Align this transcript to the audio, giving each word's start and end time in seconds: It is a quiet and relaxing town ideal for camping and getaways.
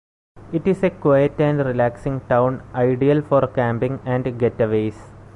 It 0.51 0.65
is 0.67 0.81
a 0.81 0.89
quiet 0.89 1.39
and 1.39 1.59
relaxing 1.59 2.21
town 2.21 2.63
ideal 2.73 3.21
for 3.21 3.45
camping 3.45 3.99
and 4.03 4.25
getaways. 4.25 4.95